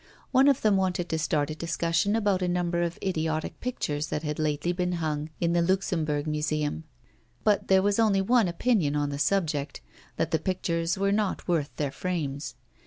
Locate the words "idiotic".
3.03-3.59